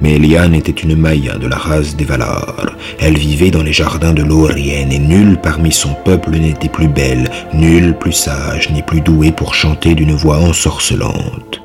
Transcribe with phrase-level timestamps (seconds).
[0.00, 2.76] Mais était une Maya de la race des Valar.
[2.98, 7.30] Elle vivait dans les jardins de Lorien et nulle parmi son peuple n'était plus belle,
[7.52, 11.62] nulle plus sage ni plus douée pour chanter d'une voix ensorcelante.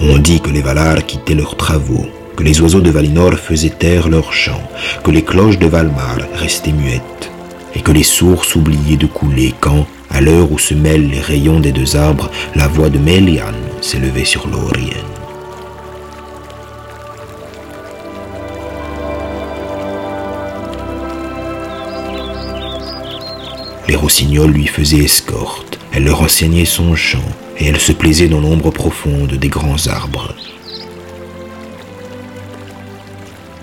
[0.00, 2.06] On dit que les Valar quittaient leurs travaux,
[2.36, 4.70] que les oiseaux de Valinor faisaient taire leurs chants,
[5.02, 7.32] que les cloches de Valmar restaient muettes,
[7.74, 11.58] et que les sources oubliaient de couler quand, à l'heure où se mêlent les rayons
[11.58, 15.04] des deux arbres, la voix de Melian s'élevait sur Lorien.
[23.88, 27.24] Les rossignols lui faisaient escorte, elle leur enseignait son chant,
[27.56, 30.34] et elle se plaisait dans l'ombre profonde des grands arbres.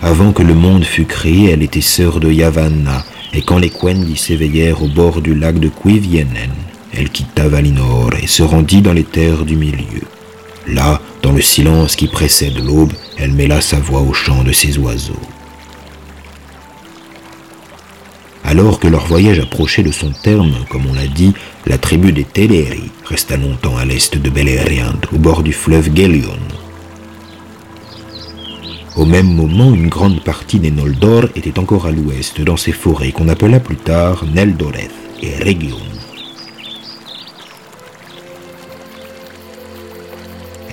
[0.02, 3.04] Avant que le monde fût créé, elle était sœur de Yavanna,
[3.34, 6.54] et quand les Quendi s'éveillèrent au bord du lac de Cuivienen,
[6.96, 10.02] elle quitta Valinor et se rendit dans les terres du milieu.
[10.68, 14.78] Là, dans le silence qui précède l'aube, elle mêla sa voix au chant de ses
[14.78, 15.14] oiseaux.
[18.44, 21.34] Alors que leur voyage approchait de son terme, comme on l'a dit,
[21.66, 26.38] la tribu des Teleri resta longtemps à l'est de Beleriand, au bord du fleuve Gelion.
[28.96, 33.12] Au même moment, une grande partie des Noldor était encore à l'ouest, dans ces forêts
[33.12, 35.95] qu'on appela plus tard Neldoreth et Region.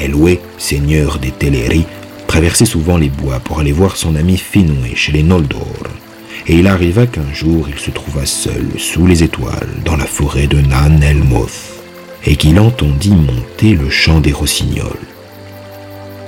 [0.02, 1.84] Elwë, seigneur des Teleri,
[2.26, 5.92] traversait souvent les bois pour aller voir son ami Finwë chez les Noldor
[6.46, 10.46] et il arriva qu'un jour il se trouva seul sous les étoiles dans la forêt
[10.46, 11.80] de Nan Elmoth,
[12.24, 14.98] et qu'il entendit monter le chant des rossignols.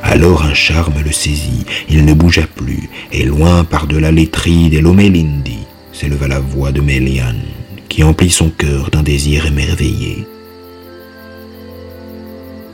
[0.02, 5.58] Alors un charme le saisit, il ne bougea plus, et loin par-delà l'étrie des Lomelindi
[5.92, 7.34] s'éleva la voix de Melian,
[7.88, 10.26] qui emplit son cœur d'un désir émerveillé.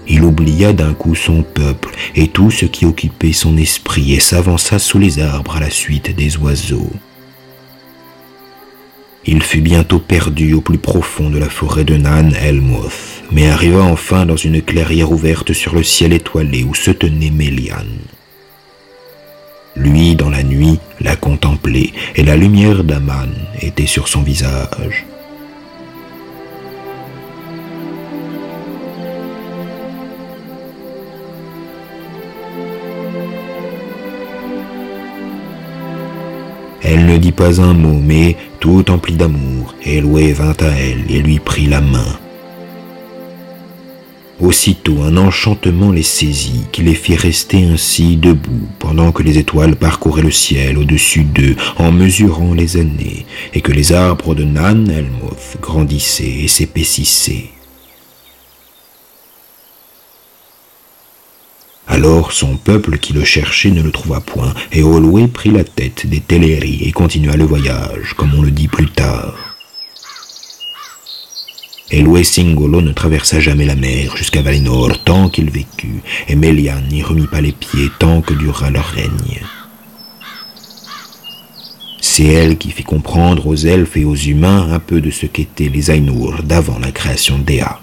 [0.09, 4.79] Il oublia d'un coup son peuple et tout ce qui occupait son esprit et s'avança
[4.79, 6.91] sous les arbres à la suite des oiseaux.
[9.27, 13.83] Il fut bientôt perdu au plus profond de la forêt de Nan Elmoth, mais arriva
[13.83, 17.85] enfin dans une clairière ouverte sur le ciel étoilé où se tenait Mélian.
[19.77, 23.31] Lui, dans la nuit, la contemplait, et la lumière d'Aman
[23.61, 25.07] était sur son visage.
[36.93, 41.23] Elle ne dit pas un mot, mais, tout empli d'amour, Elwë vint à elle et
[41.23, 42.19] lui prit la main.
[44.41, 49.77] Aussitôt un enchantement les saisit, qui les fit rester ainsi debout, pendant que les étoiles
[49.77, 53.25] parcouraient le ciel au-dessus d'eux, en mesurant les années,
[53.55, 57.51] et que les arbres de Nan Elmoth grandissaient et s'épaississaient.
[61.91, 66.07] Alors son peuple qui le cherchait ne le trouva point, et Olwë prit la tête
[66.07, 69.35] des Teleri et continua le voyage, comme on le dit plus tard.
[71.91, 77.03] Elwë Singolo ne traversa jamais la mer jusqu'à Valinor tant qu'il vécut, et Melian n'y
[77.03, 79.41] remit pas les pieds tant que dura leur règne.
[82.01, 85.69] C'est elle qui fit comprendre aux elfes et aux humains un peu de ce qu'étaient
[85.69, 87.81] les Ainur d'avant la création d'Ea.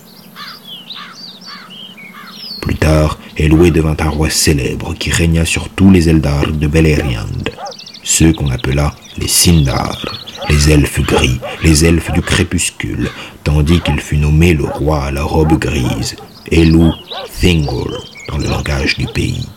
[2.62, 7.46] Plus tard, Elwë devint un roi célèbre qui régna sur tous les Eldar de Beleriand,
[8.02, 9.96] ceux qu'on appela les Sindar,
[10.50, 13.10] les elfes gris, les elfes du crépuscule,
[13.44, 16.16] tandis qu'il fut nommé le roi à la robe grise,
[16.52, 16.90] Elu
[17.40, 17.96] Thingol,
[18.28, 19.48] dans le langage du pays.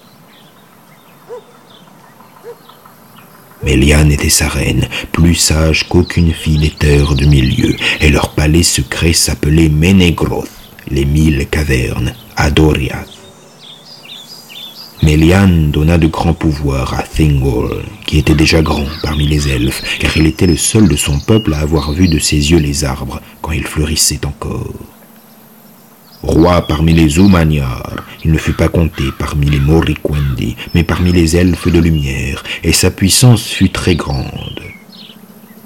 [3.63, 8.63] Méliane était sa reine, plus sage qu'aucune fille des terres du milieu, et leur palais
[8.63, 10.51] secret s'appelait Menegroth,
[10.91, 12.51] les mille cavernes, à
[15.11, 20.17] Méliane donna de grands pouvoirs à Thingol, qui était déjà grand parmi les elfes, car
[20.17, 23.21] il était le seul de son peuple à avoir vu de ses yeux les arbres
[23.43, 24.73] quand ils fleurissaient encore.
[26.23, 31.37] Roi parmi les Umanyar, il ne fut pas compté parmi les Moriquendi, mais parmi les
[31.37, 34.63] elfes de lumière, et sa puissance fut très grande.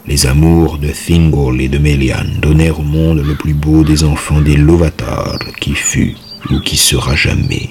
[0.07, 4.41] Les amours de Thingol et de Melian donnèrent au monde le plus beau des enfants
[4.41, 6.17] des Lovatar qui fut
[6.51, 7.69] ou qui sera jamais.